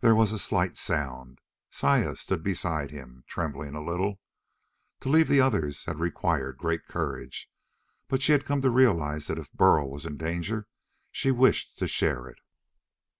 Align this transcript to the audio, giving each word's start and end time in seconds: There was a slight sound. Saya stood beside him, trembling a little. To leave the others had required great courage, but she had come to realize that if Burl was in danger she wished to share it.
There 0.00 0.14
was 0.14 0.32
a 0.32 0.38
slight 0.38 0.78
sound. 0.78 1.38
Saya 1.68 2.16
stood 2.16 2.42
beside 2.42 2.90
him, 2.90 3.24
trembling 3.26 3.74
a 3.74 3.84
little. 3.84 4.18
To 5.00 5.10
leave 5.10 5.28
the 5.28 5.42
others 5.42 5.84
had 5.84 5.98
required 5.98 6.56
great 6.56 6.86
courage, 6.86 7.50
but 8.08 8.22
she 8.22 8.32
had 8.32 8.46
come 8.46 8.62
to 8.62 8.70
realize 8.70 9.26
that 9.26 9.38
if 9.38 9.52
Burl 9.52 9.90
was 9.90 10.06
in 10.06 10.16
danger 10.16 10.66
she 11.12 11.30
wished 11.30 11.76
to 11.78 11.86
share 11.86 12.26
it. 12.26 12.38